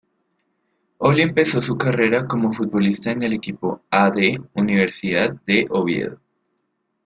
[0.99, 4.09] Oli empezó su carrera como futbolista en el equipo A.
[4.09, 4.41] D.
[4.55, 6.17] Universidad de Oviedo.